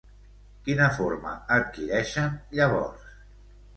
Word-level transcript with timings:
Quina 0.69 0.87
forma 0.95 1.33
adquireixen 1.57 2.41
llavors? 2.61 3.09